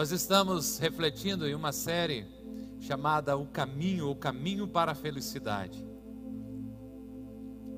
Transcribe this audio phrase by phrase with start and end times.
[0.00, 2.26] Nós estamos refletindo em uma série
[2.78, 5.86] chamada O Caminho, o Caminho para a Felicidade.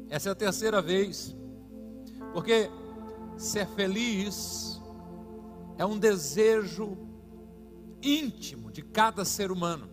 [0.09, 1.37] Essa é a terceira vez,
[2.33, 2.71] porque
[3.37, 4.81] ser feliz
[5.77, 6.97] é um desejo
[8.01, 9.91] íntimo de cada ser humano,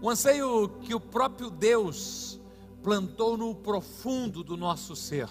[0.00, 2.40] um anseio que o próprio Deus
[2.84, 5.28] plantou no profundo do nosso ser.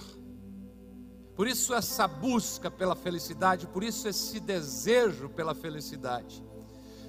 [1.36, 6.44] Por isso, essa busca pela felicidade, por isso, esse desejo pela felicidade.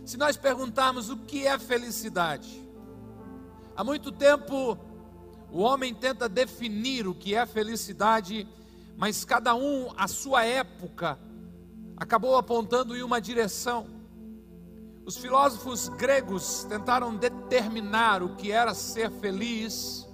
[0.05, 2.63] Se nós perguntarmos o que é felicidade,
[3.77, 4.79] há muito tempo
[5.51, 8.49] o homem tenta definir o que é felicidade,
[8.97, 11.19] mas cada um, a sua época,
[11.97, 13.87] acabou apontando em uma direção.
[15.07, 20.09] Os filósofos gregos tentaram determinar o que era ser feliz,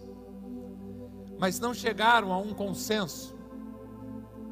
[1.38, 3.39] mas não chegaram a um consenso.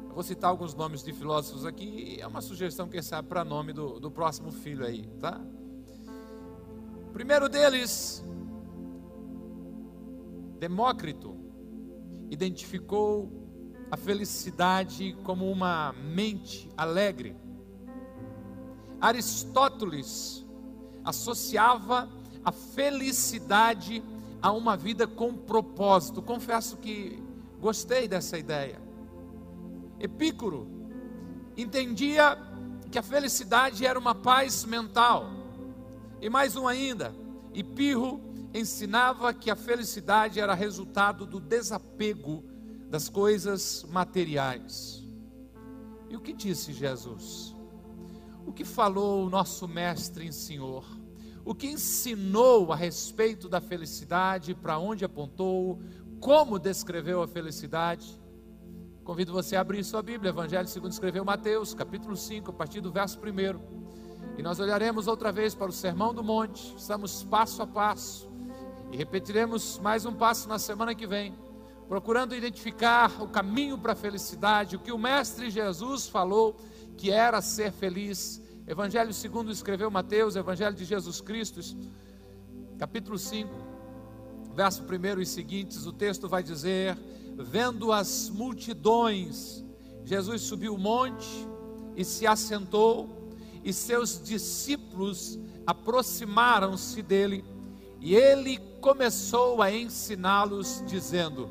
[0.09, 3.71] Eu vou citar alguns nomes de filósofos aqui, é uma sugestão, quem sabe, para nome
[3.71, 5.39] do, do próximo filho aí, tá?
[7.07, 8.25] O primeiro deles,
[10.57, 11.37] Demócrito,
[12.31, 13.31] identificou
[13.91, 17.35] a felicidade como uma mente alegre.
[18.99, 20.43] Aristóteles
[21.05, 22.09] associava
[22.43, 24.03] a felicidade
[24.41, 26.21] a uma vida com propósito.
[26.21, 27.23] Confesso que
[27.59, 28.88] gostei dessa ideia.
[29.99, 30.67] Epícoro
[31.57, 32.37] entendia
[32.89, 35.29] que a felicidade era uma paz mental.
[36.21, 37.13] E mais um ainda,
[37.53, 38.21] Epirro
[38.53, 42.43] ensinava que a felicidade era resultado do desapego
[42.89, 45.05] das coisas materiais.
[46.09, 47.55] E o que disse Jesus?
[48.45, 50.83] O que falou o nosso mestre e Senhor?
[51.45, 55.79] O que ensinou a respeito da felicidade, para onde apontou,
[56.19, 58.19] como descreveu a felicidade?
[59.09, 62.91] Convido você a abrir sua Bíblia, Evangelho segundo escreveu Mateus, capítulo 5, a partir do
[62.91, 64.37] verso 1.
[64.37, 68.29] E nós olharemos outra vez para o Sermão do Monte, estamos passo a passo,
[68.91, 71.33] e repetiremos mais um passo na semana que vem,
[71.87, 76.55] procurando identificar o caminho para a felicidade, o que o Mestre Jesus falou
[76.95, 78.39] que era ser feliz.
[78.67, 81.61] Evangelho segundo escreveu Mateus, Evangelho de Jesus Cristo,
[82.77, 83.49] capítulo 5,
[84.53, 86.95] verso 1 e seguintes, o texto vai dizer:
[87.39, 89.63] vendo as multidões,
[90.03, 91.47] Jesus subiu o monte
[91.95, 93.31] e se assentou,
[93.63, 97.45] e seus discípulos aproximaram-se dele,
[98.01, 101.49] e ele começou a ensiná-los, dizendo: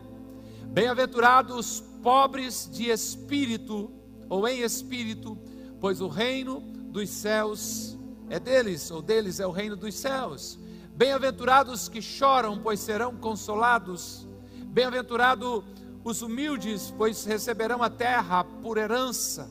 [0.67, 3.91] Bem-aventurados pobres de espírito,
[4.29, 5.39] ou em espírito,
[5.81, 7.99] pois o reino dos céus
[8.29, 10.59] é deles, ou deles é o reino dos céus.
[10.95, 14.27] Bem-aventurados que choram, pois serão consolados.
[14.67, 15.65] Bem-aventurado
[16.09, 19.51] os humildes, pois receberão a terra por herança.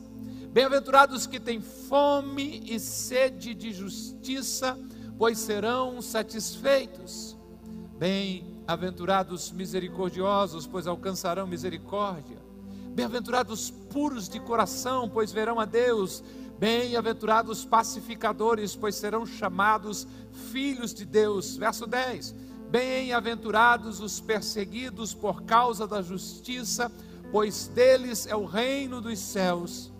[0.52, 4.76] Bem-aventurados que têm fome e sede de justiça,
[5.16, 7.36] pois serão satisfeitos.
[7.96, 12.38] Bem-aventurados misericordiosos, pois alcançarão misericórdia.
[12.90, 16.24] Bem-aventurados puros de coração, pois verão a Deus.
[16.58, 20.08] Bem-aventurados pacificadores, pois serão chamados
[20.50, 21.56] filhos de Deus.
[21.56, 26.92] Verso 10 Bem-aventurados os perseguidos por causa da justiça,
[27.32, 29.90] pois deles é o reino dos céus.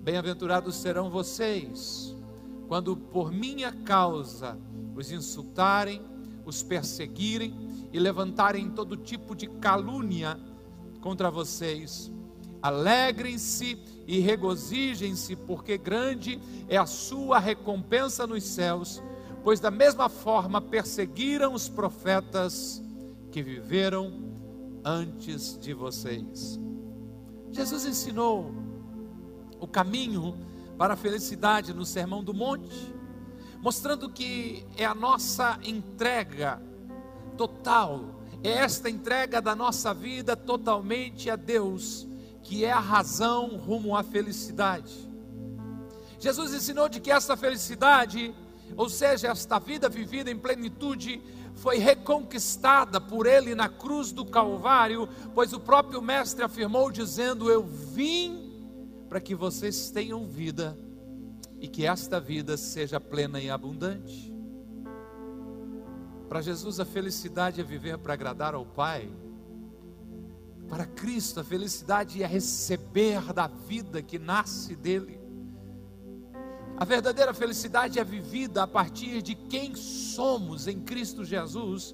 [0.00, 2.16] Bem-aventurados serão vocês,
[2.66, 4.58] quando por minha causa
[4.96, 6.00] os insultarem,
[6.46, 7.54] os perseguirem
[7.92, 10.40] e levantarem todo tipo de calúnia
[11.02, 12.10] contra vocês.
[12.62, 19.02] Alegrem-se e regozijem-se, porque grande é a sua recompensa nos céus
[19.42, 22.82] pois da mesma forma perseguiram os profetas
[23.30, 24.12] que viveram
[24.84, 26.58] antes de vocês.
[27.50, 28.54] Jesus ensinou
[29.60, 30.36] o caminho
[30.76, 32.94] para a felicidade no Sermão do Monte,
[33.60, 36.62] mostrando que é a nossa entrega
[37.36, 42.06] total, é esta entrega da nossa vida totalmente a Deus,
[42.42, 45.08] que é a razão rumo à felicidade.
[46.20, 48.34] Jesus ensinou de que essa felicidade
[48.78, 51.20] ou seja, esta vida vivida em plenitude
[51.52, 57.64] foi reconquistada por Ele na cruz do Calvário, pois o próprio Mestre afirmou, dizendo: Eu
[57.66, 58.70] vim
[59.08, 60.78] para que vocês tenham vida
[61.60, 64.32] e que esta vida seja plena e abundante.
[66.28, 69.10] Para Jesus, a felicidade é viver para agradar ao Pai.
[70.68, 75.17] Para Cristo, a felicidade é receber da vida que nasce dele.
[76.78, 81.92] A verdadeira felicidade é vivida a partir de quem somos em Cristo Jesus.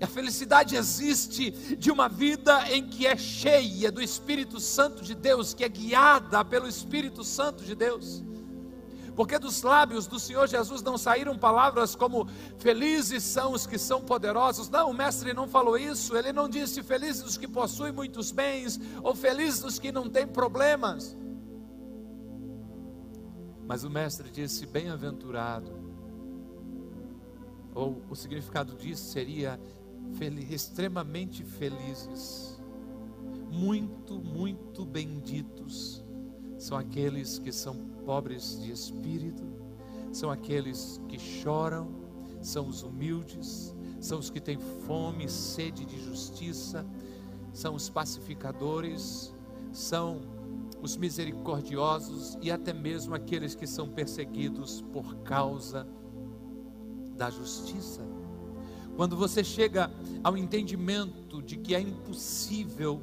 [0.00, 5.54] A felicidade existe de uma vida em que é cheia do Espírito Santo de Deus,
[5.54, 8.24] que é guiada pelo Espírito Santo de Deus.
[9.14, 14.00] Porque dos lábios do Senhor Jesus não saíram palavras como felizes são os que são
[14.00, 14.68] poderosos.
[14.68, 16.16] Não, o mestre não falou isso.
[16.16, 20.26] Ele não disse felizes os que possuem muitos bens ou felizes os que não têm
[20.26, 21.16] problemas.
[23.66, 25.72] Mas o mestre disse bem-aventurado.
[27.74, 29.60] Ou o significado disso seria
[30.14, 32.60] feliz, extremamente felizes.
[33.50, 36.04] Muito, muito benditos
[36.58, 39.44] são aqueles que são pobres de espírito,
[40.12, 41.88] são aqueles que choram,
[42.40, 46.86] são os humildes, são os que têm fome e sede de justiça,
[47.52, 49.34] são os pacificadores,
[49.72, 50.20] são
[50.86, 55.84] os misericordiosos e até mesmo aqueles que são perseguidos por causa
[57.16, 58.02] da justiça.
[58.94, 59.90] Quando você chega
[60.22, 63.02] ao entendimento de que é impossível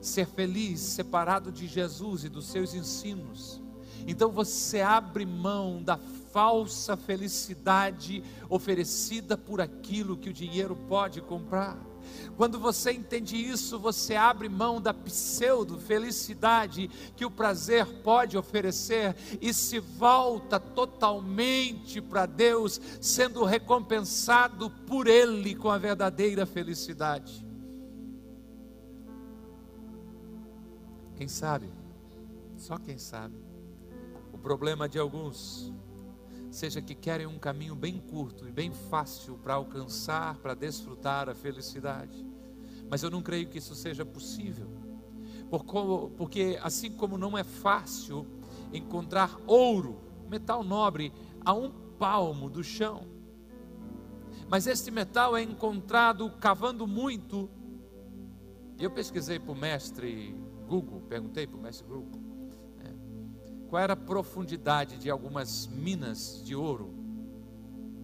[0.00, 3.62] ser feliz separado de Jesus e dos seus ensinos.
[4.06, 5.98] Então você abre mão da
[6.32, 11.78] falsa felicidade oferecida por aquilo que o dinheiro pode comprar.
[12.36, 19.14] Quando você entende isso, você abre mão da pseudo felicidade que o prazer pode oferecer
[19.40, 27.46] e se volta totalmente para Deus, sendo recompensado por Ele com a verdadeira felicidade.
[31.16, 31.70] Quem sabe?
[32.56, 33.36] Só quem sabe.
[34.32, 35.70] O problema de alguns
[36.50, 41.34] seja que querem um caminho bem curto e bem fácil para alcançar, para desfrutar a
[41.34, 42.26] felicidade.
[42.90, 44.68] Mas eu não creio que isso seja possível.
[46.16, 48.26] Porque assim como não é fácil
[48.72, 51.12] encontrar ouro, metal nobre,
[51.44, 53.06] a um palmo do chão,
[54.48, 57.48] mas este metal é encontrado cavando muito.
[58.78, 60.34] Eu pesquisei para o mestre
[60.66, 62.20] Google, perguntei para o mestre Google,
[63.70, 66.92] qual era a profundidade de algumas minas de ouro.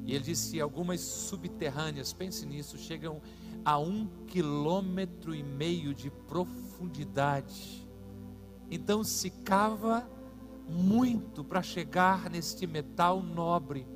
[0.05, 3.21] E ele disse: algumas subterrâneas, pense nisso, chegam
[3.65, 7.85] a um quilômetro e meio de profundidade.
[8.71, 10.09] Então se cava
[10.69, 13.87] muito para chegar neste metal nobre.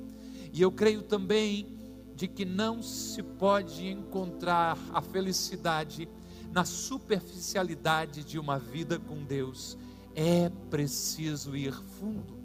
[0.51, 1.77] E eu creio também
[2.15, 6.09] de que não se pode encontrar a felicidade
[6.51, 9.77] na superficialidade de uma vida com Deus,
[10.15, 12.39] é preciso ir fundo.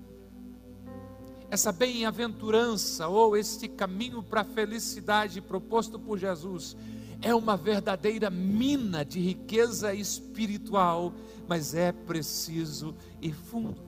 [1.48, 6.76] Essa bem-aventurança ou este caminho para a felicidade proposto por Jesus
[7.22, 11.12] é uma verdadeira mina de riqueza espiritual,
[11.46, 13.80] mas é preciso ir fundo.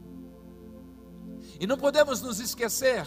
[1.61, 3.07] E não podemos nos esquecer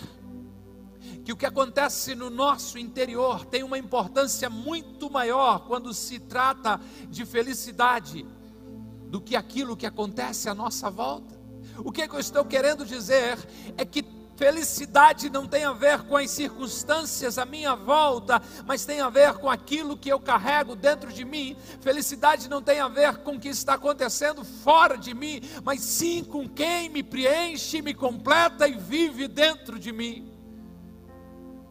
[1.23, 6.79] que o que acontece no nosso interior tem uma importância muito maior quando se trata
[7.09, 8.25] de felicidade
[9.11, 11.39] do que aquilo que acontece à nossa volta.
[11.83, 13.37] O que, é que eu estou querendo dizer
[13.77, 14.03] é que
[14.41, 19.33] Felicidade não tem a ver com as circunstâncias à minha volta, mas tem a ver
[19.35, 21.55] com aquilo que eu carrego dentro de mim.
[21.79, 26.23] Felicidade não tem a ver com o que está acontecendo fora de mim, mas sim
[26.23, 30.33] com quem me preenche, me completa e vive dentro de mim.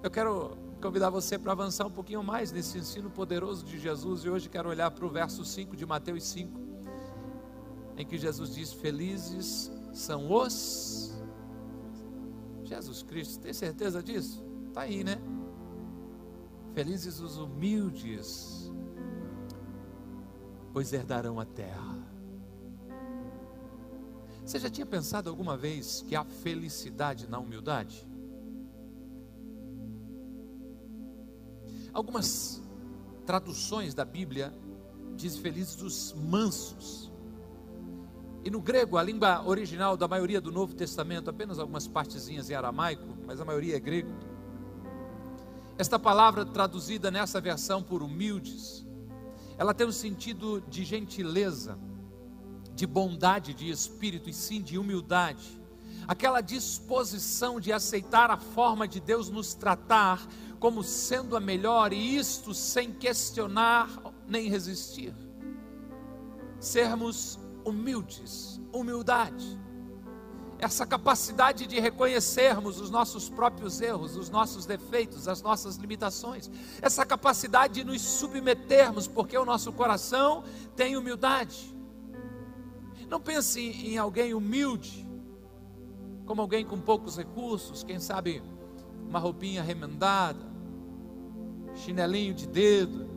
[0.01, 4.31] Eu quero convidar você para avançar um pouquinho mais nesse ensino poderoso de Jesus e
[4.31, 6.70] hoje quero olhar para o verso 5 de Mateus 5,
[8.01, 11.13] em que Jesus diz: Felizes são os.
[12.65, 14.45] Jesus Cristo, tem certeza disso?
[14.69, 15.21] Está aí, né?
[16.73, 18.71] Felizes os humildes,
[20.73, 21.99] pois herdarão a terra.
[24.45, 28.09] Você já tinha pensado alguma vez que há felicidade na humildade?
[31.93, 32.63] Algumas
[33.27, 34.55] traduções da Bíblia
[35.17, 37.10] diz felizes os mansos.
[38.43, 42.55] E no grego, a língua original da maioria do Novo Testamento, apenas algumas partezinhas em
[42.55, 44.11] aramaico, mas a maioria é grego.
[45.77, 48.87] Esta palavra traduzida nessa versão por humildes,
[49.59, 51.79] ela tem um sentido de gentileza,
[52.75, 55.61] de bondade de espírito e sim de humildade.
[56.07, 60.27] Aquela disposição de aceitar a forma de Deus nos tratar
[60.59, 63.89] como sendo a melhor, e isto sem questionar
[64.29, 65.15] nem resistir.
[66.59, 69.59] Sermos humildes, humildade.
[70.59, 76.51] Essa capacidade de reconhecermos os nossos próprios erros, os nossos defeitos, as nossas limitações.
[76.83, 80.45] Essa capacidade de nos submetermos, porque o nosso coração
[80.77, 81.75] tem humildade.
[83.09, 85.09] Não pense em alguém humilde,
[86.27, 88.41] como alguém com poucos recursos, quem sabe
[89.09, 90.39] uma roupinha remendada,
[91.75, 93.10] chinelinho de dedo.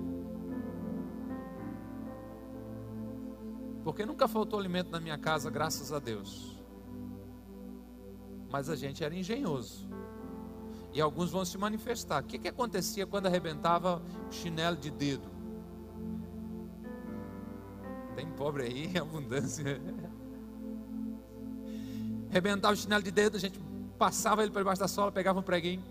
[3.84, 6.54] Porque nunca faltou alimento na minha casa, graças a Deus.
[8.54, 9.90] mas a gente era engenhoso.
[10.94, 12.22] E alguns vão se manifestar.
[12.22, 14.00] O que, que acontecia quando arrebentava
[14.30, 15.28] o chinelo de dedo?
[18.16, 19.82] Tem pobre aí abundância.
[22.30, 23.60] Arrebentava o chinelo de dedo, a gente
[23.98, 25.84] passava ele por debaixo da sola, pegava um preguinho,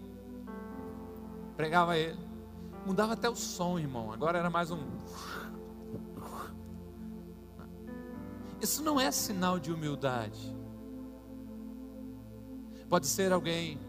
[1.56, 2.18] pregava ele.
[2.86, 4.12] Mudava até o som, irmão.
[4.12, 4.78] Agora era mais um.
[8.62, 10.56] Isso não é sinal de humildade.
[12.88, 13.80] Pode ser alguém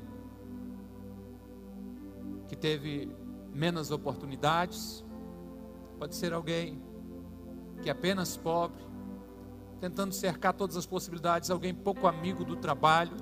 [2.48, 3.16] que teve
[3.54, 5.06] menos oportunidades,
[6.00, 6.82] pode ser alguém
[7.84, 8.84] que é apenas pobre,
[9.80, 13.16] tentando cercar todas as possibilidades, alguém pouco amigo do trabalho,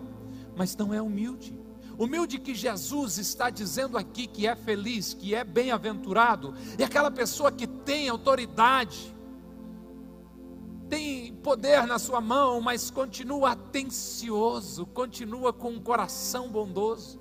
[0.56, 1.60] mas não é humilde.
[1.98, 7.52] Humilde que Jesus está dizendo aqui que é feliz, que é bem-aventurado, é aquela pessoa
[7.52, 9.14] que tem autoridade,
[10.88, 17.20] tem poder na sua mão, mas continua atencioso, continua com um coração bondoso.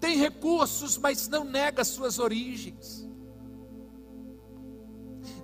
[0.00, 3.08] Tem recursos, mas não nega suas origens.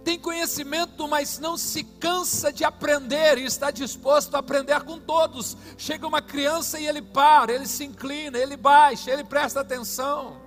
[0.05, 5.57] Tem conhecimento, mas não se cansa de aprender e está disposto a aprender com todos.
[5.77, 10.40] Chega uma criança e ele para, ele se inclina, ele baixa, ele presta atenção.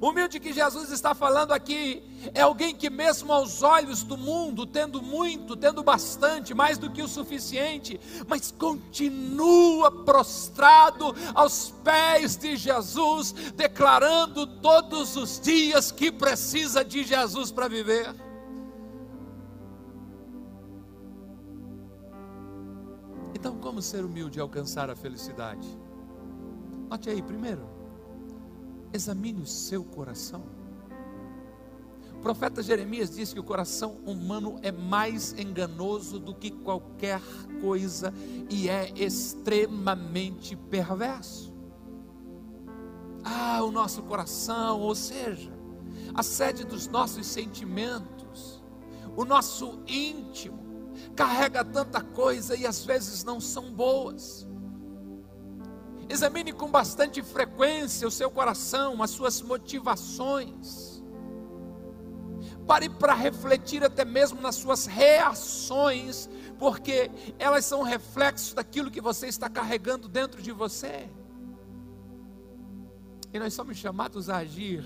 [0.00, 2.02] Humilde que Jesus está falando aqui
[2.32, 7.02] é alguém que, mesmo aos olhos do mundo, tendo muito, tendo bastante, mais do que
[7.02, 16.82] o suficiente, mas continua prostrado aos pés de Jesus, declarando todos os dias que precisa
[16.82, 18.14] de Jesus para viver.
[23.34, 25.68] Então, como ser humilde e alcançar a felicidade?
[26.88, 27.79] Note aí, primeiro,
[28.92, 30.42] Examine o seu coração.
[32.14, 37.22] O profeta Jeremias diz que o coração humano é mais enganoso do que qualquer
[37.62, 38.12] coisa
[38.50, 41.50] e é extremamente perverso.
[43.24, 45.50] Ah, o nosso coração, ou seja,
[46.14, 48.62] a sede dos nossos sentimentos,
[49.16, 50.58] o nosso íntimo,
[51.16, 54.46] carrega tanta coisa e às vezes não são boas.
[56.10, 61.00] Examine com bastante frequência o seu coração, as suas motivações.
[62.66, 69.28] Pare para refletir até mesmo nas suas reações, porque elas são reflexos daquilo que você
[69.28, 71.08] está carregando dentro de você.
[73.32, 74.84] E nós somos chamados a agir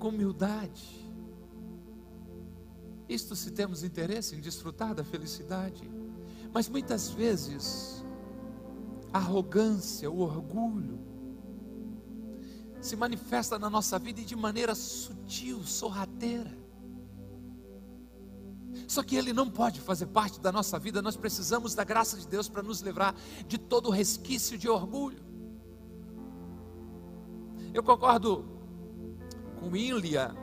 [0.00, 1.08] com humildade.
[3.08, 5.88] Isto se temos interesse em desfrutar da felicidade.
[6.52, 8.03] Mas muitas vezes
[9.14, 10.98] a arrogância, o orgulho,
[12.80, 16.52] se manifesta na nossa vida de maneira sutil, sorrateira.
[18.88, 22.26] Só que ele não pode fazer parte da nossa vida, nós precisamos da graça de
[22.26, 23.14] Deus para nos livrar
[23.46, 25.22] de todo resquício de orgulho.
[27.72, 28.44] Eu concordo
[29.60, 30.34] com Ilya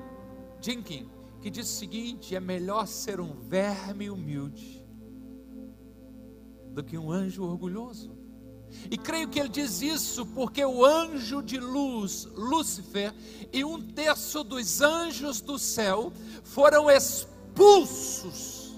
[0.61, 1.09] Jenkins,
[1.41, 4.81] que diz o seguinte: é melhor ser um verme humilde
[6.73, 8.20] do que um anjo orgulhoso.
[8.89, 13.13] E creio que ele diz isso porque o anjo de luz, Lúcifer,
[13.51, 16.11] e um terço dos anjos do céu
[16.43, 18.71] foram expulsos,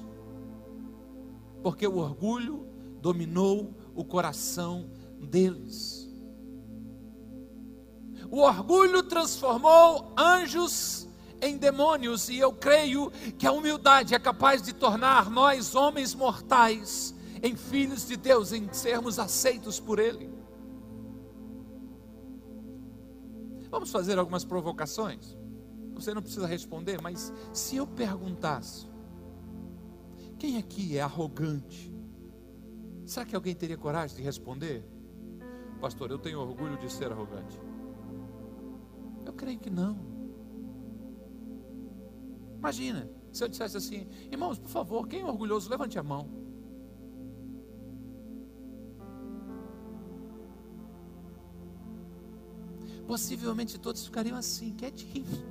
[1.62, 2.68] porque o orgulho
[3.02, 4.90] dominou o coração
[5.22, 6.10] deles.
[8.30, 11.08] O orgulho transformou anjos
[11.42, 17.14] em demônios, e eu creio que a humildade é capaz de tornar nós, homens mortais,
[17.44, 20.34] em filhos de Deus, em sermos aceitos por Ele.
[23.70, 25.38] Vamos fazer algumas provocações?
[25.94, 28.88] Você não precisa responder, mas se eu perguntasse:
[30.40, 31.94] quem aqui é arrogante?
[33.06, 34.88] Será que alguém teria coragem de responder?
[35.82, 37.60] Pastor, eu tenho orgulho de ser arrogante.
[39.26, 39.98] Eu creio que não.
[42.58, 46.43] Imagina, se eu dissesse assim, irmãos, por favor, quem é orgulhoso, levante a mão.
[53.08, 55.44] Possivelmente todos ficariam assim, quietinhos.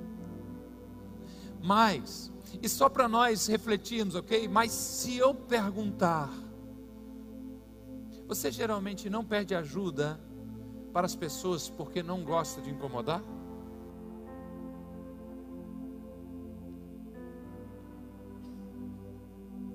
[1.61, 2.31] Mas,
[2.61, 4.47] e só para nós refletirmos, ok?
[4.47, 6.29] Mas se eu perguntar,
[8.27, 10.19] você geralmente não pede ajuda
[10.91, 13.23] para as pessoas porque não gosta de incomodar?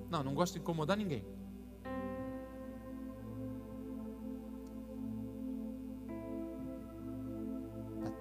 [0.09, 1.23] Não, não gosta de incomodar ninguém.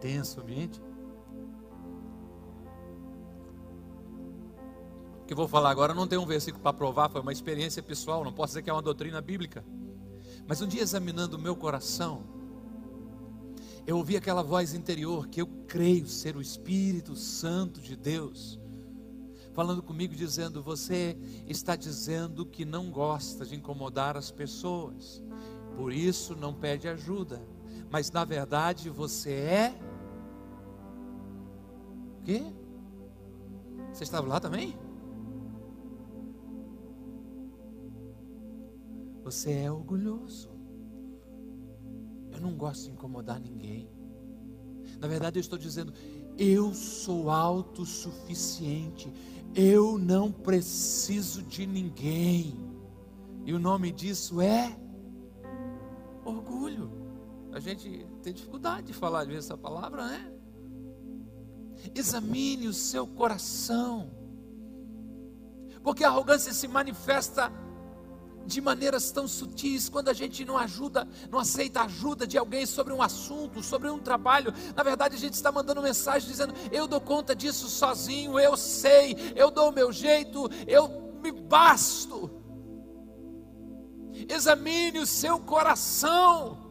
[0.00, 0.80] Tenso o ambiente.
[5.22, 7.82] O que eu vou falar agora não tem um versículo para provar, foi uma experiência
[7.82, 9.64] pessoal, não posso dizer que é uma doutrina bíblica.
[10.46, 12.24] Mas um dia examinando o meu coração,
[13.86, 18.60] eu ouvi aquela voz interior que eu creio ser o Espírito Santo de Deus,
[19.54, 25.22] falando comigo, dizendo: Você está dizendo que não gosta de incomodar as pessoas,
[25.74, 27.42] por isso não pede ajuda,
[27.90, 29.87] mas na verdade você é.
[32.28, 32.42] Quê?
[33.90, 34.76] Você estava lá também?
[39.24, 40.50] Você é orgulhoso.
[42.30, 43.90] Eu não gosto de incomodar ninguém.
[45.00, 45.94] Na verdade, eu estou dizendo,
[46.36, 49.10] eu sou autossuficiente.
[49.54, 52.54] Eu não preciso de ninguém.
[53.46, 54.78] E o nome disso é
[56.26, 56.92] orgulho.
[57.52, 60.37] A gente tem dificuldade de falar de essa palavra, né?
[61.94, 64.10] Examine o seu coração.
[65.82, 67.52] Porque a arrogância se manifesta
[68.48, 72.64] de maneiras tão sutis, quando a gente não ajuda, não aceita a ajuda de alguém
[72.64, 76.86] sobre um assunto, sobre um trabalho, na verdade a gente está mandando mensagem dizendo: eu
[76.86, 80.88] dou conta disso sozinho, eu sei, eu dou o meu jeito, eu
[81.22, 82.30] me basto.
[84.28, 86.67] Examine o seu coração.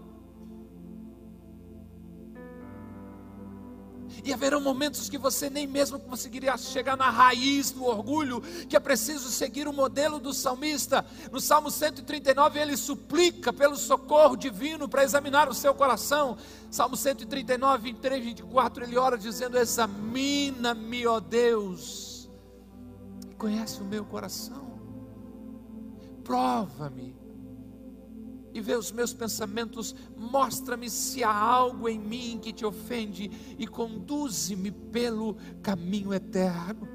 [4.24, 8.80] E haverão momentos que você nem mesmo conseguiria chegar na raiz do orgulho, que é
[8.80, 11.06] preciso seguir o modelo do salmista.
[11.32, 16.38] No Salmo 139, ele suplica pelo socorro divino para examinar o seu coração.
[16.70, 22.30] Salmo 139, 23, 24, ele ora dizendo: Examina-me, ó Deus,
[23.30, 24.80] e conhece o meu coração,
[26.24, 27.26] prova-me
[28.54, 33.68] e vê os meus pensamentos, mostra-me se há algo em mim que te ofende e
[33.68, 36.88] conduze-me pelo caminho eterno.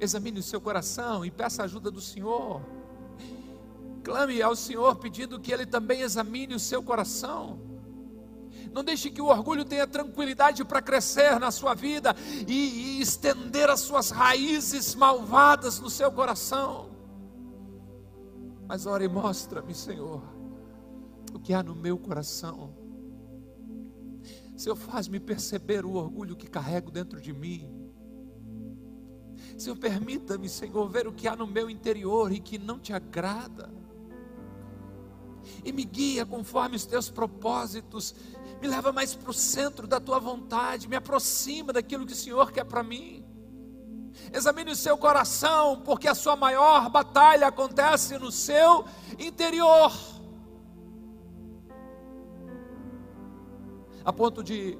[0.00, 2.62] Examine o seu coração e peça a ajuda do Senhor.
[4.02, 7.58] Clame ao Senhor pedindo que Ele também examine o seu coração.
[8.72, 12.14] Não deixe que o orgulho tenha tranquilidade para crescer na sua vida
[12.46, 16.93] e, e estender as suas raízes malvadas no seu coração.
[18.66, 20.22] Mas ora e mostra-me, Senhor,
[21.32, 22.74] o que há no meu coração.
[24.56, 27.84] Senhor, faz-me perceber o orgulho que carrego dentro de mim.
[29.58, 33.72] Senhor, permita-me, Senhor, ver o que há no meu interior e que não te agrada.
[35.64, 38.14] E me guia conforme os teus propósitos.
[38.60, 40.88] Me leva mais para o centro da tua vontade.
[40.88, 43.23] Me aproxima daquilo que o Senhor quer para mim.
[44.32, 48.84] Examine o seu coração, porque a sua maior batalha acontece no seu
[49.18, 49.92] interior.
[54.04, 54.78] A ponto de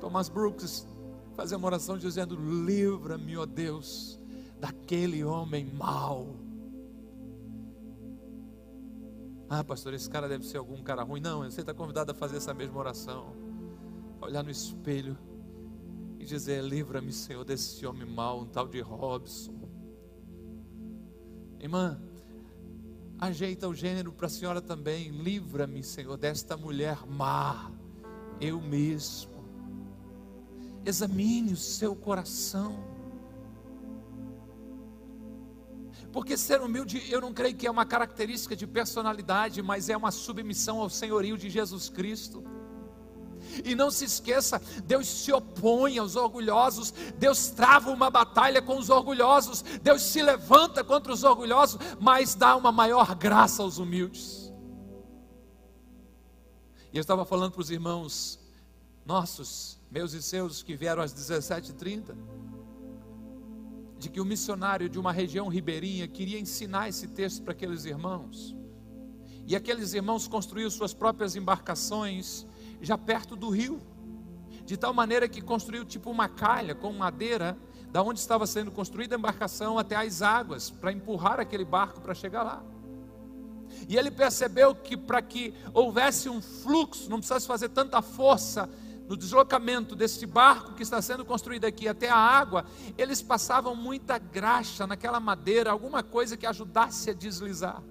[0.00, 0.86] Thomas Brooks
[1.34, 4.18] fazer uma oração dizendo: Livra-me, ó Deus,
[4.60, 6.36] daquele homem mau.
[9.48, 11.20] Ah, pastor, esse cara deve ser algum cara ruim.
[11.20, 13.36] Não, você está convidado a fazer essa mesma oração.
[14.20, 15.18] Olhar no espelho
[16.22, 19.68] e dizer: Livra-me, Senhor, desse homem mau, um tal de Robson.
[21.58, 22.00] Irmã,
[23.18, 25.10] ajeita o gênero para a senhora também.
[25.10, 27.72] Livra-me, Senhor, desta mulher má,
[28.40, 29.32] eu mesmo.
[30.84, 32.92] Examine o seu coração.
[36.12, 40.12] Porque ser humilde, eu não creio que é uma característica de personalidade, mas é uma
[40.12, 42.44] submissão ao senhorio de Jesus Cristo.
[43.64, 48.90] E não se esqueça, Deus se opõe aos orgulhosos, Deus trava uma batalha com os
[48.90, 54.52] orgulhosos, Deus se levanta contra os orgulhosos, mas dá uma maior graça aos humildes.
[56.92, 58.38] E eu estava falando para os irmãos
[59.04, 62.14] nossos, meus e seus, que vieram às 17h30,
[63.98, 68.54] de que o missionário de uma região ribeirinha queria ensinar esse texto para aqueles irmãos.
[69.46, 72.46] E aqueles irmãos construíram suas próprias embarcações
[72.82, 73.80] já perto do rio,
[74.66, 77.56] de tal maneira que construiu tipo uma calha com madeira,
[77.90, 82.12] da onde estava sendo construída a embarcação até as águas, para empurrar aquele barco para
[82.12, 82.62] chegar lá.
[83.88, 88.68] E ele percebeu que para que houvesse um fluxo, não precisasse fazer tanta força
[89.08, 92.64] no deslocamento desse barco que está sendo construído aqui até a água,
[92.96, 97.82] eles passavam muita graxa naquela madeira, alguma coisa que ajudasse a deslizar.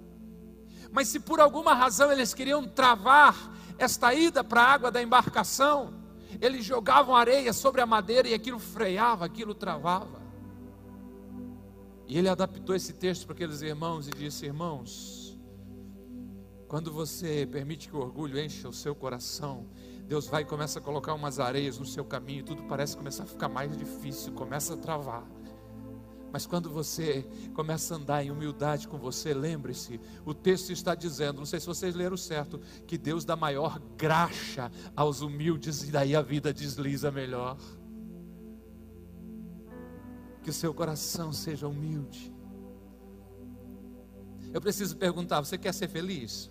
[0.91, 3.35] Mas se por alguma razão eles queriam travar
[3.83, 5.93] esta ida para a água da embarcação,
[6.39, 10.21] eles jogavam areia sobre a madeira e aquilo freava, aquilo travava.
[12.07, 15.37] E ele adaptou esse texto para aqueles irmãos e disse: Irmãos,
[16.67, 19.67] quando você permite que o orgulho encha o seu coração,
[20.07, 23.27] Deus vai e começa a colocar umas areias no seu caminho, tudo parece começar a
[23.27, 25.25] ficar mais difícil, começa a travar.
[26.31, 31.39] Mas quando você começa a andar em humildade com você, lembre-se, o texto está dizendo,
[31.39, 36.15] não sei se vocês leram certo, que Deus dá maior graxa aos humildes e daí
[36.15, 37.57] a vida desliza melhor.
[40.41, 42.33] Que o seu coração seja humilde.
[44.53, 46.49] Eu preciso perguntar: você quer ser feliz?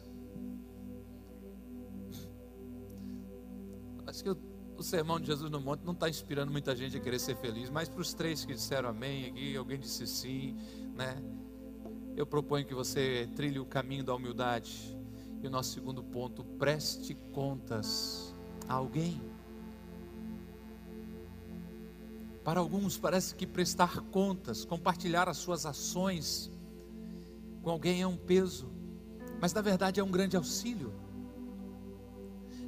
[4.07, 4.37] Acho que
[4.81, 7.69] o sermão de Jesus no monte não está inspirando muita gente a querer ser feliz,
[7.69, 10.57] mas para os três que disseram amém aqui, alguém disse sim,
[10.97, 11.23] né?
[12.17, 14.99] Eu proponho que você trilhe o caminho da humildade.
[15.43, 18.35] E o nosso segundo ponto, preste contas
[18.67, 19.21] a alguém.
[22.43, 26.51] Para alguns parece que prestar contas, compartilhar as suas ações
[27.63, 28.71] com alguém é um peso,
[29.43, 30.91] mas na verdade é um grande auxílio.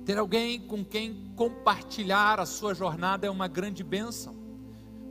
[0.04, 4.34] Ter alguém com quem compartilhar a sua jornada é uma grande bênção.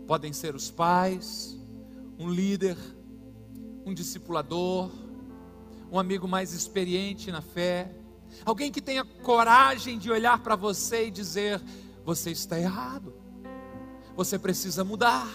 [0.05, 1.57] Podem ser os pais,
[2.19, 2.77] um líder,
[3.85, 4.91] um discipulador,
[5.89, 7.93] um amigo mais experiente na fé,
[8.45, 11.61] alguém que tenha coragem de olhar para você e dizer:
[12.03, 13.13] você está errado,
[14.15, 15.27] você precisa mudar.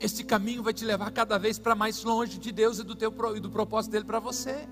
[0.00, 3.14] Este caminho vai te levar cada vez para mais longe de Deus e do, teu,
[3.36, 4.66] e do propósito dele para você.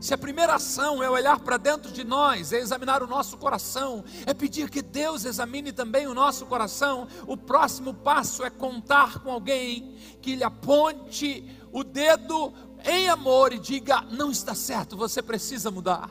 [0.00, 4.04] Se a primeira ação é olhar para dentro de nós, é examinar o nosso coração,
[4.26, 9.30] é pedir que Deus examine também o nosso coração, o próximo passo é contar com
[9.30, 12.52] alguém que lhe aponte o dedo
[12.84, 16.10] em amor e diga: não está certo, você precisa mudar.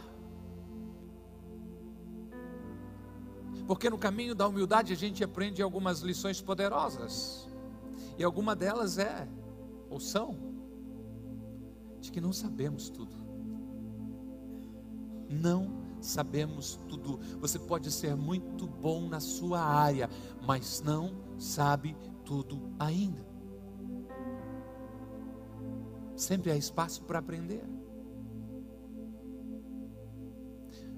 [3.65, 7.47] Porque no caminho da humildade a gente aprende algumas lições poderosas,
[8.17, 9.27] e alguma delas é,
[9.89, 10.37] ou são,
[12.01, 13.26] de que não sabemos tudo
[15.29, 17.19] não sabemos tudo.
[17.39, 20.09] Você pode ser muito bom na sua área,
[20.45, 23.25] mas não sabe tudo ainda.
[26.15, 27.63] Sempre há espaço para aprender.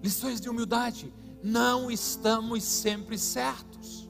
[0.01, 1.13] Lições de humildade.
[1.43, 4.09] Não estamos sempre certos.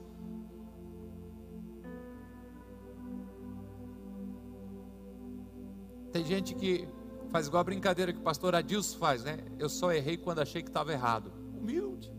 [6.12, 6.88] Tem gente que
[7.30, 9.38] Faz igual a brincadeira que o pastor Adilson faz, né?
[9.58, 11.32] Eu só errei quando achei que estava errado.
[11.54, 12.12] Humilde.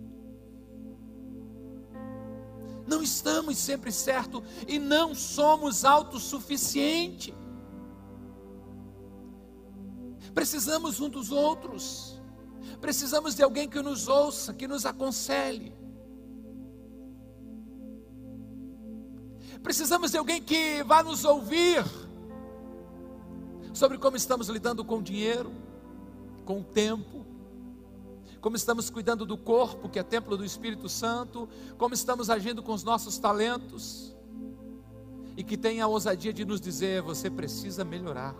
[2.88, 7.34] Não estamos sempre certos e não somos autossuficientes.
[10.34, 12.21] Precisamos um dos outros.
[12.80, 15.76] Precisamos de alguém que nos ouça, que nos aconselhe.
[19.62, 21.84] Precisamos de alguém que vá nos ouvir
[23.81, 25.51] sobre como estamos lidando com o dinheiro,
[26.45, 27.25] com o tempo,
[28.39, 32.73] como estamos cuidando do corpo, que é templo do Espírito Santo, como estamos agindo com
[32.73, 34.15] os nossos talentos,
[35.35, 38.35] e que tenha a ousadia de nos dizer: você precisa melhorar.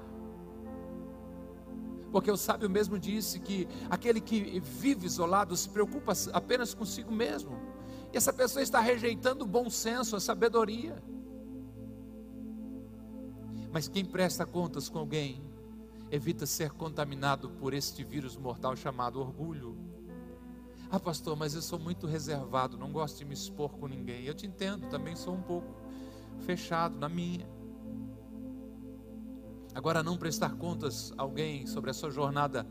[2.12, 7.58] Porque o sábio mesmo disse que aquele que vive isolado se preocupa apenas consigo mesmo,
[8.14, 11.02] e essa pessoa está rejeitando o bom senso, a sabedoria.
[13.72, 15.42] Mas quem presta contas com alguém,
[16.12, 19.78] evita ser contaminado por este vírus mortal chamado orgulho.
[20.90, 24.26] Ah, pastor, mas eu sou muito reservado, não gosto de me expor com ninguém.
[24.26, 25.74] Eu te entendo, também sou um pouco
[26.40, 27.48] fechado na minha.
[29.74, 32.68] Agora, não prestar contas a alguém sobre a sua jornada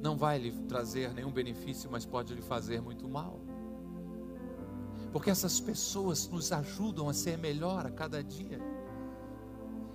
[0.00, 3.40] não vai lhe trazer nenhum benefício, mas pode lhe fazer muito mal.
[5.10, 8.60] Porque essas pessoas nos ajudam a ser melhor a cada dia.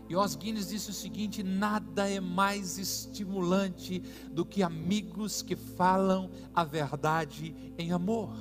[0.09, 3.99] E Os Guinness disse o seguinte: nada é mais estimulante
[4.31, 8.33] do que amigos que falam a verdade em amor.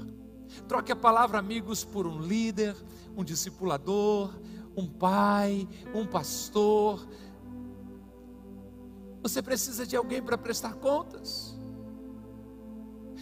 [0.66, 2.74] Troque a palavra amigos por um líder,
[3.14, 4.32] um discipulador,
[4.74, 7.06] um pai, um pastor.
[9.20, 11.54] Você precisa de alguém para prestar contas.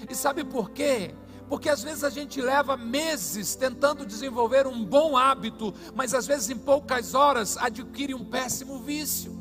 [0.08, 1.16] E sabe por quê?
[1.48, 6.50] Porque às vezes a gente leva meses tentando desenvolver um bom hábito, mas às vezes
[6.50, 9.36] em poucas horas adquire um péssimo vício.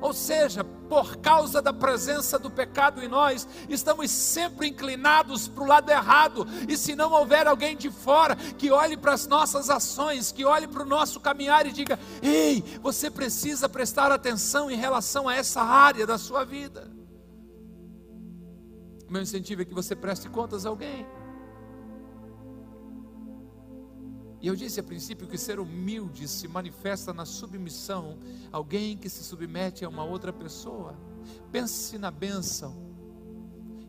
[0.00, 5.66] Ou seja, por causa da presença do pecado em nós, estamos sempre inclinados para o
[5.66, 6.46] lado errado.
[6.68, 10.66] E se não houver alguém de fora que olhe para as nossas ações, que olhe
[10.66, 15.62] para o nosso caminhar e diga: Ei, você precisa prestar atenção em relação a essa
[15.62, 16.90] área da sua vida.
[19.08, 21.06] O meu incentivo é que você preste contas a alguém.
[24.46, 28.16] E eu disse a princípio que ser humilde se manifesta na submissão,
[28.52, 30.94] alguém que se submete a uma outra pessoa.
[31.50, 32.72] Pense na bênção,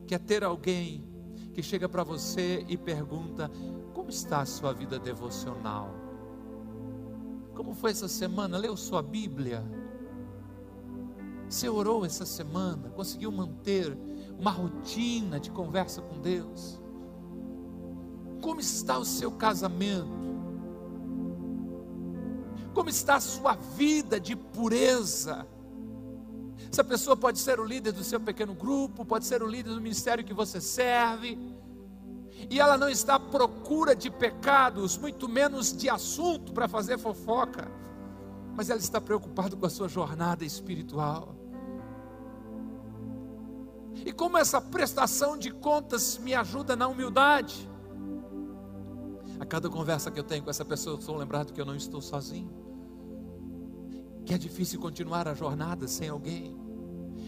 [0.08, 1.08] que é ter alguém
[1.54, 3.52] que chega para você e pergunta:
[3.94, 5.94] como está a sua vida devocional?
[7.54, 8.58] Como foi essa semana?
[8.58, 9.64] Leu sua Bíblia?
[11.48, 12.90] Você orou essa semana?
[12.90, 13.96] Conseguiu manter
[14.40, 16.82] uma rotina de conversa com Deus?
[18.42, 20.17] Como está o seu casamento?
[22.78, 25.48] Como está a sua vida de pureza?
[26.72, 29.82] Essa pessoa pode ser o líder do seu pequeno grupo, pode ser o líder do
[29.82, 31.40] ministério que você serve,
[32.48, 37.68] e ela não está à procura de pecados, muito menos de assunto para fazer fofoca,
[38.56, 41.36] mas ela está preocupada com a sua jornada espiritual.
[44.06, 47.68] E como essa prestação de contas me ajuda na humildade?
[49.40, 51.76] A cada conversa que eu tenho com essa pessoa, eu sou lembrado que eu não
[51.76, 52.67] estou sozinho.
[54.28, 56.54] Que é difícil continuar a jornada sem alguém.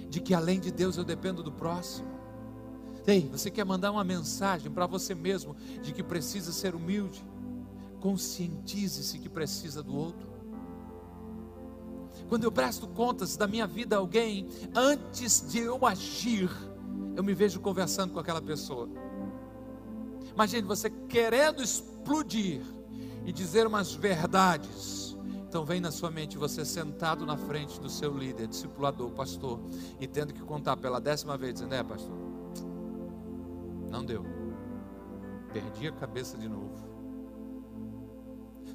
[0.09, 2.09] De que além de Deus eu dependo do próximo.
[3.07, 7.23] Ei, você quer mandar uma mensagem para você mesmo de que precisa ser humilde?
[8.01, 10.27] Conscientize-se que precisa do outro.
[12.27, 16.51] Quando eu presto contas da minha vida a alguém, antes de eu agir,
[17.15, 18.89] eu me vejo conversando com aquela pessoa.
[20.33, 22.61] Imagine você querendo explodir
[23.25, 24.98] e dizer umas verdades.
[25.49, 29.59] Então vem na sua mente você sentado na frente do seu líder, discipulador, pastor,
[29.99, 32.15] e tendo que contar pela décima vez, dizendo, é pastor,
[33.89, 34.23] não deu.
[35.51, 36.88] Perdi a cabeça de novo.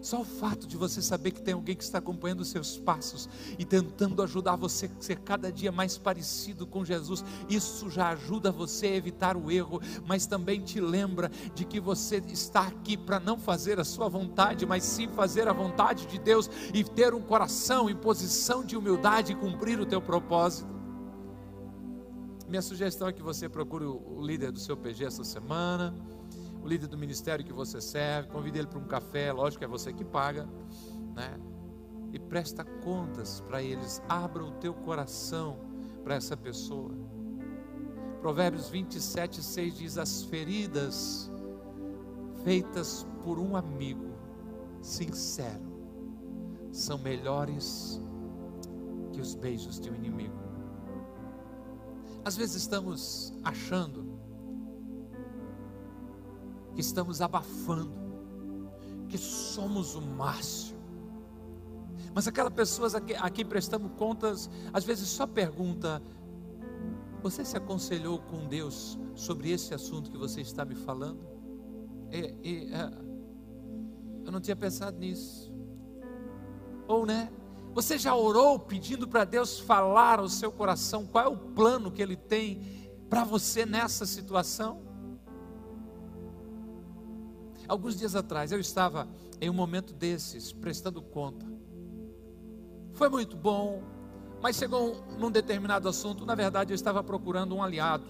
[0.05, 3.27] Só o fato de você saber que tem alguém que está acompanhando os seus passos
[3.59, 8.53] e tentando ajudar você a ser cada dia mais parecido com Jesus, isso já ajuda
[8.53, 13.19] você a evitar o erro, mas também te lembra de que você está aqui para
[13.19, 17.23] não fazer a sua vontade, mas sim fazer a vontade de Deus e ter um
[17.23, 20.69] coração em posição de humildade e cumprir o teu propósito.
[22.47, 25.95] Minha sugestão é que você procure o líder do seu PG essa semana
[26.64, 29.68] o líder do ministério que você serve, convide ele para um café, lógico que é
[29.68, 30.48] você que paga,
[31.14, 31.38] né?
[32.11, 35.59] E presta contas para eles, abra o teu coração
[36.03, 36.90] para essa pessoa.
[38.22, 41.31] Provérbios 27, 6 diz: As feridas
[42.42, 44.14] feitas por um amigo
[44.81, 45.70] sincero
[46.72, 48.00] são melhores
[49.12, 50.38] que os beijos de um inimigo.
[52.24, 54.04] Às vezes estamos achando
[56.75, 57.93] que estamos abafando,
[59.09, 60.75] que somos o máximo.
[62.15, 66.03] Mas aquela pessoa a quem prestamos contas, às vezes só pergunta:
[67.23, 71.27] Você se aconselhou com Deus sobre esse assunto que você está me falando?
[72.11, 72.91] E, e, é,
[74.25, 75.53] eu não tinha pensado nisso.
[76.87, 77.31] Ou, né?
[77.73, 82.01] Você já orou pedindo para Deus falar ao seu coração qual é o plano que
[82.01, 84.81] Ele tem para você nessa situação?
[87.66, 89.09] Alguns dias atrás eu estava
[89.40, 91.46] em um momento desses, prestando conta.
[92.92, 93.83] Foi muito bom,
[94.40, 98.07] mas chegou num determinado assunto, na verdade eu estava procurando um aliado.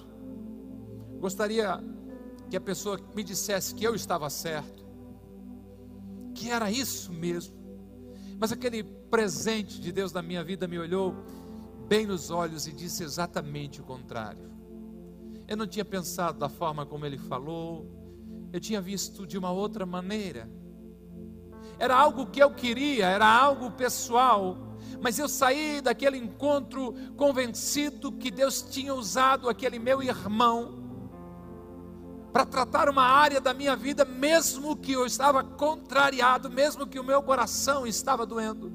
[1.20, 1.82] Gostaria
[2.50, 4.84] que a pessoa me dissesse que eu estava certo,
[6.34, 7.54] que era isso mesmo.
[8.38, 11.14] Mas aquele presente de Deus na minha vida me olhou
[11.88, 14.50] bem nos olhos e disse exatamente o contrário.
[15.46, 18.03] Eu não tinha pensado da forma como ele falou,
[18.54, 20.48] eu tinha visto de uma outra maneira.
[21.76, 24.56] Era algo que eu queria, era algo pessoal,
[25.02, 30.84] mas eu saí daquele encontro convencido que Deus tinha usado aquele meu irmão
[32.32, 37.04] para tratar uma área da minha vida, mesmo que eu estava contrariado, mesmo que o
[37.04, 38.72] meu coração estava doendo.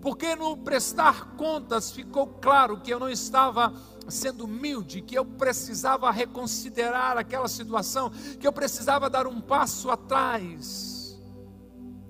[0.00, 3.74] Porque no prestar contas ficou claro que eu não estava
[4.08, 11.20] sendo humilde, que eu precisava reconsiderar aquela situação, que eu precisava dar um passo atrás.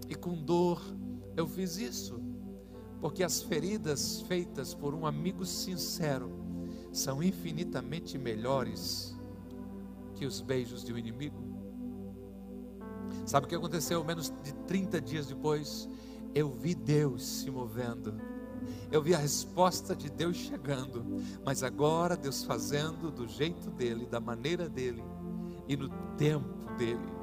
[0.08, 0.82] E com dor
[1.36, 2.20] eu fiz isso,
[3.00, 6.32] porque as feridas feitas por um amigo sincero
[6.92, 9.14] são infinitamente melhores
[10.14, 11.44] que os beijos de um inimigo.
[13.26, 15.88] Sabe o que aconteceu menos de 30 dias depois?
[16.36, 18.14] Eu vi Deus se movendo
[18.90, 21.04] eu vi a resposta de Deus chegando,
[21.44, 25.02] mas agora Deus fazendo do jeito dele, da maneira dele
[25.68, 27.16] e no tempo dele.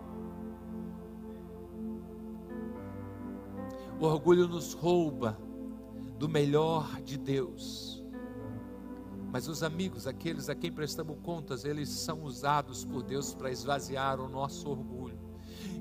[3.99, 5.37] O orgulho nos rouba
[6.17, 8.03] do melhor de Deus.
[9.31, 14.19] Mas os amigos, aqueles a quem prestamos contas, eles são usados por Deus para esvaziar
[14.19, 15.32] o nosso orgulho.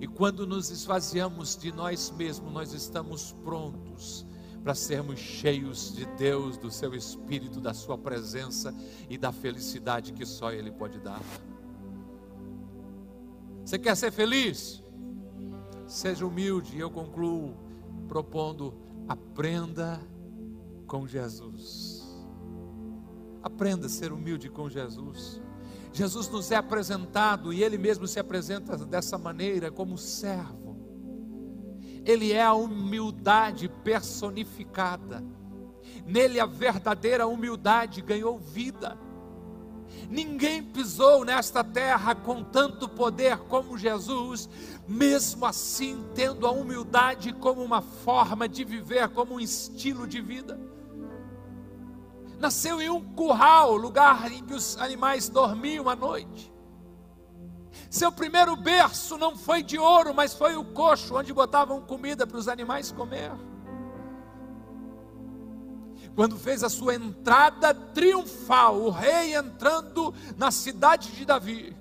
[0.03, 4.27] E quando nos esvaziamos de nós mesmos, nós estamos prontos
[4.61, 8.75] para sermos cheios de Deus, do seu Espírito, da sua presença
[9.09, 11.23] e da felicidade que só Ele pode dar.
[13.65, 14.83] Você quer ser feliz?
[15.87, 17.55] Seja humilde, e eu concluo.
[18.09, 18.75] propondo:
[19.07, 20.01] aprenda
[20.89, 22.03] com Jesus.
[23.41, 25.41] Aprenda a ser humilde com Jesus.
[25.93, 30.77] Jesus nos é apresentado e ele mesmo se apresenta dessa maneira como servo.
[32.05, 35.23] Ele é a humildade personificada.
[36.07, 38.99] Nele a verdadeira humildade ganhou vida.
[40.09, 44.49] Ninguém pisou nesta terra com tanto poder como Jesus,
[44.89, 50.59] mesmo assim tendo a humildade como uma forma de viver, como um estilo de vida.
[52.43, 56.53] Nasceu em um curral, lugar em que os animais dormiam à noite.
[57.89, 62.37] Seu primeiro berço não foi de ouro, mas foi o coxo onde botavam comida para
[62.37, 63.31] os animais comer
[66.15, 71.77] quando fez a sua entrada triunfal, o rei entrando na cidade de Davi,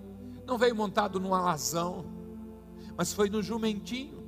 [0.46, 2.06] não veio montado num alazão,
[2.96, 4.22] mas foi no jumentinho.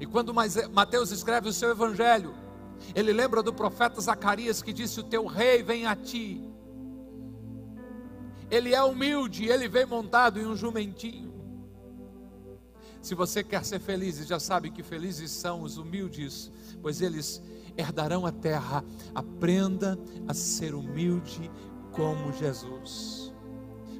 [0.00, 2.34] E quando Mateus escreve o seu evangelho,
[2.94, 6.42] ele lembra do profeta Zacarias que disse: O teu rei vem a ti.
[8.50, 11.28] Ele é humilde, ele vem montado em um jumentinho.
[13.00, 16.50] Se você quer ser feliz, já sabe que felizes são os humildes,
[16.82, 17.42] pois eles
[17.76, 18.84] herdarão a terra.
[19.14, 21.50] Aprenda a ser humilde
[21.92, 23.32] como Jesus.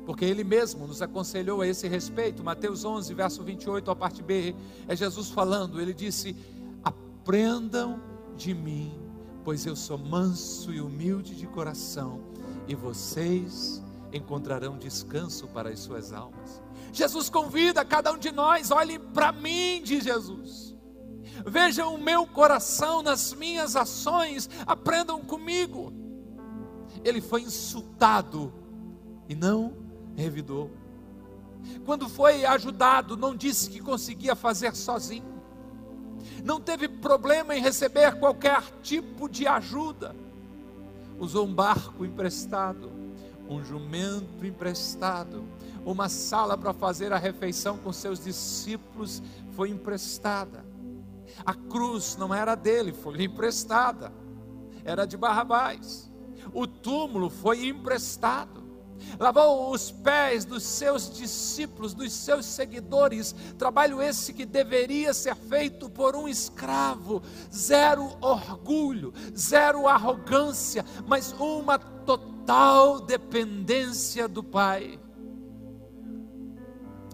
[0.04, 2.42] Porque ele mesmo nos aconselhou a esse respeito.
[2.42, 4.54] Mateus 11, verso 28, a parte B,
[4.86, 5.80] é Jesus falando.
[5.80, 6.34] Ele disse:
[6.82, 8.00] Aprendam
[8.38, 8.98] de mim,
[9.44, 12.22] pois eu sou manso e humilde de coração,
[12.66, 16.62] e vocês encontrarão descanso para as suas almas.
[16.92, 20.68] Jesus convida cada um de nós, olhem para mim, diz Jesus
[21.46, 25.92] vejam o meu coração nas minhas ações, aprendam comigo.
[27.04, 28.52] Ele foi insultado
[29.28, 29.76] e não
[30.16, 30.70] revidou.
[31.84, 35.37] Quando foi ajudado, não disse que conseguia fazer sozinho.
[36.44, 40.14] Não teve problema em receber qualquer tipo de ajuda.
[41.18, 42.90] Usou um barco emprestado,
[43.48, 45.44] um jumento emprestado,
[45.84, 50.64] uma sala para fazer a refeição com seus discípulos foi emprestada.
[51.44, 54.12] A cruz não era dele, foi emprestada.
[54.84, 56.12] Era de Barrabás.
[56.52, 58.67] O túmulo foi emprestado.
[59.18, 63.34] Lavou os pés dos seus discípulos, dos seus seguidores.
[63.56, 67.22] Trabalho esse que deveria ser feito por um escravo.
[67.54, 74.98] Zero orgulho, zero arrogância, mas uma total dependência do Pai.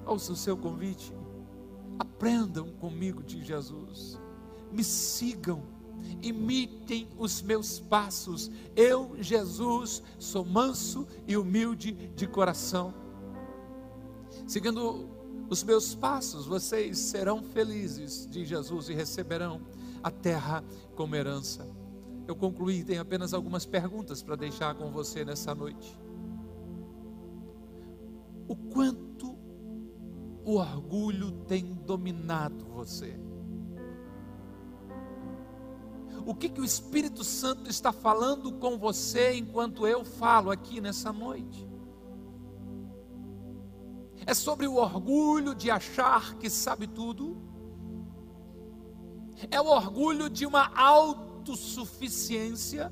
[0.07, 1.12] Ouça o seu convite.
[1.99, 4.20] Aprendam comigo de Jesus.
[4.70, 5.73] Me sigam.
[6.23, 8.51] Imitem os meus passos.
[8.75, 12.95] Eu, Jesus, sou manso e humilde de coração.
[14.47, 15.09] Seguindo
[15.49, 19.61] os meus passos, vocês serão felizes, de Jesus, e receberão
[20.03, 20.64] a terra
[20.95, 21.67] como herança.
[22.27, 25.99] Eu concluí, tenho apenas algumas perguntas para deixar com você nessa noite.
[28.49, 29.37] O quanto
[30.45, 33.19] o orgulho tem dominado você?
[36.26, 41.12] O que, que o Espírito Santo está falando com você enquanto eu falo aqui nessa
[41.12, 41.68] noite?
[44.24, 47.37] É sobre o orgulho de achar que sabe tudo?
[49.50, 52.90] É o orgulho de uma autossuficiência?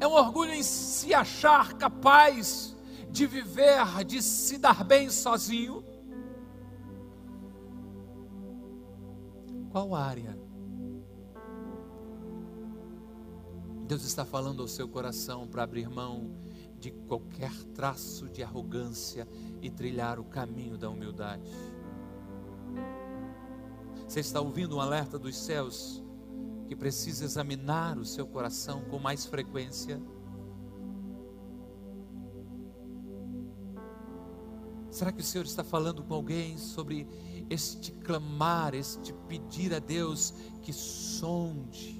[0.00, 2.74] É um orgulho em se achar capaz
[3.10, 5.84] de viver, de se dar bem sozinho?
[9.70, 10.43] Qual área?
[13.86, 16.30] Deus está falando ao seu coração para abrir mão
[16.80, 19.28] de qualquer traço de arrogância
[19.60, 21.50] e trilhar o caminho da humildade.
[24.08, 26.02] Você está ouvindo um alerta dos céus
[26.66, 30.00] que precisa examinar o seu coração com mais frequência?
[34.90, 37.06] Será que o Senhor está falando com alguém sobre
[37.50, 40.32] este clamar, este pedir a Deus
[40.62, 41.93] que sonde,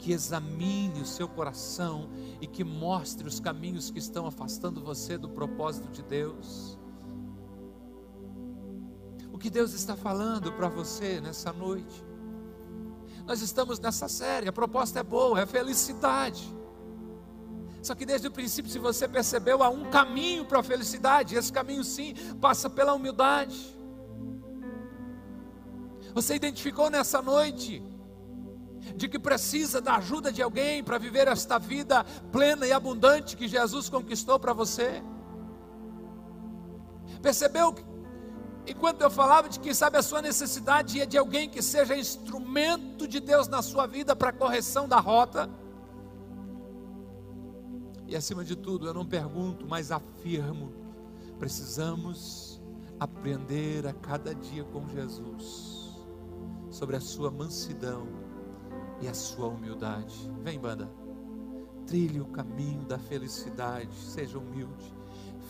[0.00, 2.08] que examine o seu coração
[2.40, 6.78] e que mostre os caminhos que estão afastando você do propósito de Deus?
[9.30, 12.02] O que Deus está falando para você nessa noite?
[13.26, 16.50] Nós estamos nessa série, a proposta é boa, é felicidade.
[17.82, 21.34] Só que desde o princípio, se você percebeu, há um caminho para a felicidade.
[21.34, 23.78] Esse caminho, sim, passa pela humildade.
[26.14, 27.82] Você identificou nessa noite
[28.96, 33.48] de que precisa da ajuda de alguém para viver esta vida plena e abundante que
[33.48, 35.02] Jesus conquistou para você?
[37.22, 37.74] Percebeu
[38.66, 43.06] enquanto eu falava de quem sabe a sua necessidade é de alguém que seja instrumento
[43.06, 45.50] de Deus na sua vida para correção da rota.
[48.06, 50.72] E acima de tudo, eu não pergunto, mas afirmo:
[51.38, 52.60] precisamos
[52.98, 55.96] aprender a cada dia com Jesus
[56.70, 58.19] sobre a sua mansidão
[59.00, 60.30] e a sua humildade.
[60.42, 60.90] Vem, banda,
[61.86, 64.94] trilhe o caminho da felicidade, seja humilde.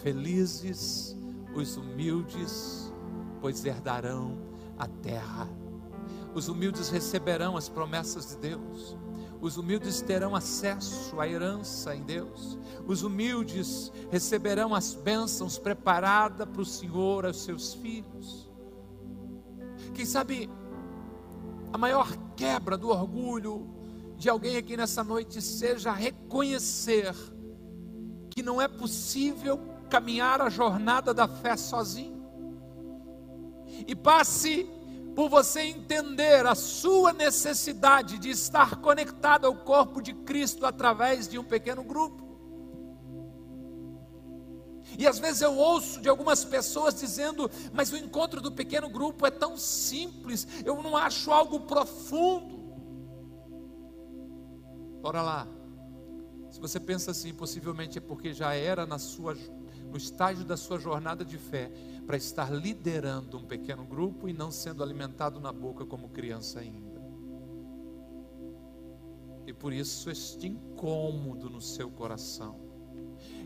[0.02, 1.16] Felizes
[1.54, 2.92] os humildes,
[3.40, 4.38] pois herdarão
[4.78, 5.48] a terra.
[6.34, 8.96] Os humildes receberão as promessas de Deus.
[9.40, 12.58] Os humildes terão acesso à herança em Deus.
[12.86, 18.50] Os humildes receberão as bênçãos preparadas para o Senhor aos seus filhos.
[19.94, 20.48] Quem sabe
[21.72, 23.68] a maior quebra do orgulho
[24.16, 27.14] de alguém aqui nessa noite seja reconhecer
[28.30, 29.58] que não é possível
[29.88, 32.20] caminhar a jornada da fé sozinho.
[33.86, 34.68] E passe
[35.14, 41.38] por você entender a sua necessidade de estar conectado ao corpo de Cristo através de
[41.38, 42.29] um pequeno grupo.
[45.00, 49.26] E às vezes eu ouço de algumas pessoas dizendo: Mas o encontro do pequeno grupo
[49.26, 52.60] é tão simples, eu não acho algo profundo.
[55.00, 55.48] Bora lá.
[56.50, 59.34] Se você pensa assim, possivelmente é porque já era na sua
[59.90, 61.72] no estágio da sua jornada de fé,
[62.06, 67.00] para estar liderando um pequeno grupo e não sendo alimentado na boca como criança ainda.
[69.46, 72.69] E por isso este incômodo no seu coração.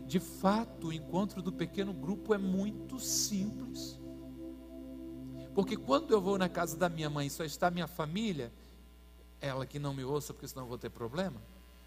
[0.05, 3.97] De fato, o encontro do pequeno grupo é muito simples.
[5.53, 8.51] Porque quando eu vou na casa da minha mãe, só está minha família,
[9.41, 11.41] ela que não me ouça, porque senão eu vou ter problema.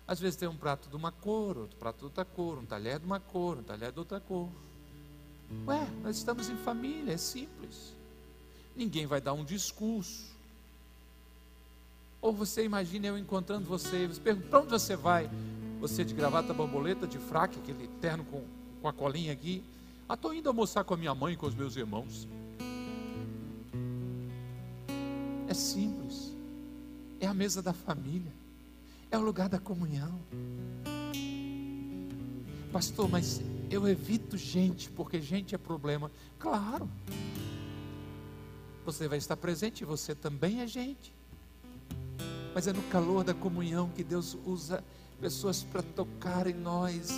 [0.06, 2.98] Às vezes tem um prato de uma cor, outro prato de outra cor, um talher
[2.98, 4.48] de uma cor, um talher de outra cor.
[5.66, 7.92] Ué, nós estamos em família, é simples.
[8.74, 10.26] Ninguém vai dar um discurso.
[12.20, 15.30] Ou você imagina eu encontrando você, você pergunta, para onde você vai?
[15.80, 18.44] Você de gravata borboleta, de fraque, aquele terno com,
[18.82, 19.62] com a colinha aqui.
[20.08, 22.26] Ah, estou indo almoçar com a minha mãe e com os meus irmãos.
[25.46, 26.34] É simples.
[27.20, 28.38] É a mesa da família
[29.10, 30.20] é o lugar da comunhão.
[32.72, 36.10] Pastor, mas eu evito gente, porque gente é problema.
[36.38, 36.88] Claro.
[38.84, 41.14] Você vai estar presente, você também é gente.
[42.54, 44.84] Mas é no calor da comunhão que Deus usa
[45.20, 47.10] pessoas para tocar em nós.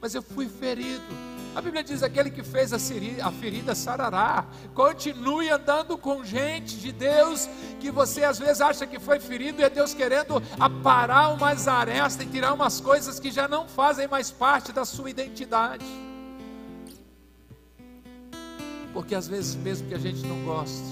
[0.00, 1.26] Mas eu fui ferido
[1.56, 4.44] a Bíblia diz: aquele que fez a, ferida, a ferida sarará.
[4.74, 7.48] Continue andando com gente de Deus,
[7.80, 12.26] que você às vezes acha que foi ferido, e é Deus querendo aparar umas arestas
[12.26, 15.86] e tirar umas coisas que já não fazem mais parte da sua identidade.
[18.92, 20.84] Porque às vezes, mesmo que a gente não goste,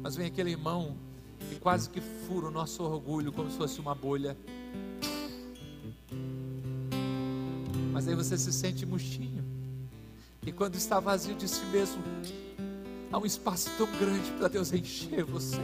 [0.00, 0.96] mas vem aquele irmão
[1.44, 4.36] que quase que fura o nosso orgulho como se fosse uma bolha.
[7.92, 9.44] Mas aí você se sente murchinho.
[10.46, 12.02] E quando está vazio de si mesmo,
[13.10, 15.60] há um espaço tão grande para Deus encher você.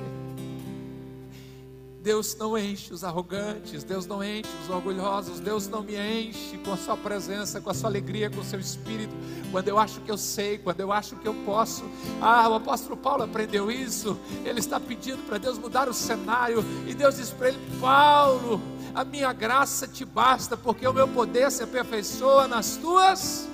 [2.03, 6.73] Deus não enche os arrogantes, Deus não enche os orgulhosos, Deus não me enche com
[6.73, 9.15] a sua presença, com a sua alegria, com o seu espírito,
[9.51, 11.85] quando eu acho que eu sei, quando eu acho que eu posso.
[12.21, 16.95] Ah, o apóstolo Paulo aprendeu isso, ele está pedindo para Deus mudar o cenário, e
[16.95, 18.63] Deus diz para ele: Paulo,
[18.95, 23.47] a minha graça te basta, porque o meu poder se aperfeiçoa nas tuas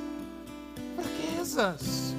[0.95, 2.16] fraquezas.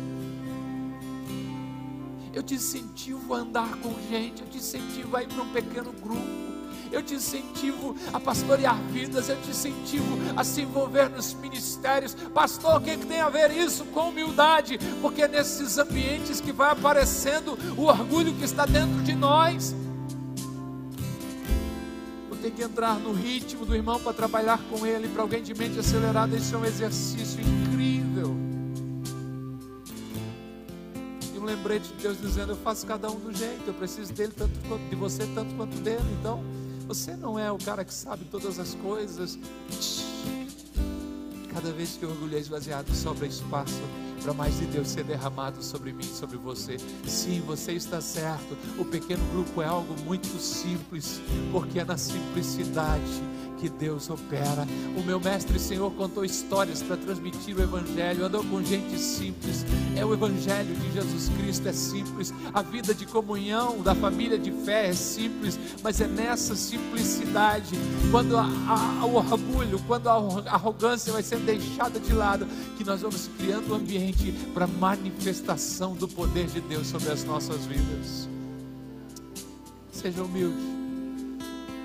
[2.38, 5.92] Eu te incentivo a andar com gente, eu te incentivo a ir para um pequeno
[5.92, 6.22] grupo.
[6.92, 12.14] Eu te incentivo a pastorear vidas, eu te incentivo a se envolver nos ministérios.
[12.36, 14.78] Pastor, o que, que tem a ver isso com humildade?
[15.02, 19.76] Porque é nesses ambientes que vai aparecendo o orgulho que está dentro de nós
[22.40, 25.80] tem que entrar no ritmo do irmão para trabalhar com ele, para alguém de mente
[25.80, 27.97] acelerada, isso é um exercício incrível.
[31.38, 34.60] Um lembrete de Deus dizendo: Eu faço cada um do jeito, eu preciso dele tanto
[34.68, 36.06] quanto de você, tanto quanto dele.
[36.20, 36.44] Então,
[36.88, 39.38] você não é o cara que sabe todas as coisas.
[41.54, 43.82] Cada vez que o orgulho é esvaziado, sobra espaço
[44.22, 46.78] para mais de Deus ser derramado sobre mim, sobre você.
[47.06, 48.58] Sim, você está certo.
[48.78, 51.22] O pequeno grupo é algo muito simples,
[51.52, 53.24] porque é na simplicidade
[53.58, 54.68] que Deus opera.
[54.96, 59.66] O meu mestre Senhor contou histórias para transmitir o Evangelho, andou com gente simples.
[59.96, 62.34] É o Evangelho de Jesus Cristo, é simples.
[62.54, 67.76] A vida de comunhão da família de fé é simples, mas é nessa simplicidade,
[68.12, 70.14] quando a, a, o orgulho, quando a
[70.52, 72.48] arrogância vai sendo deixada de lado,
[72.78, 77.66] que nós vamos criando um ambiente para manifestação do poder de Deus sobre as nossas
[77.66, 78.30] vidas.
[79.92, 80.77] Seja humilde.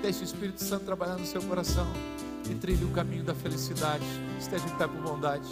[0.03, 1.87] Deixe o Espírito Santo trabalhar no seu coração
[2.51, 4.03] e trilhe o caminho da felicidade.
[4.37, 5.47] Esteja em pé por bondade.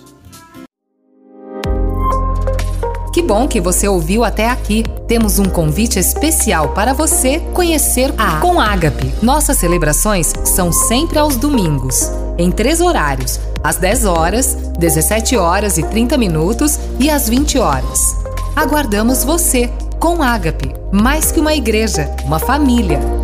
[3.13, 4.83] Que bom que você ouviu até aqui.
[5.07, 9.13] Temos um convite especial para você conhecer a Com Ágape.
[9.23, 15.83] Nossas celebrações são sempre aos domingos, em três horários: às 10 horas, 17 horas e
[15.83, 18.01] 30 minutos e às 20 horas.
[18.53, 23.20] Aguardamos você com Ágape, mais que uma igreja, uma família.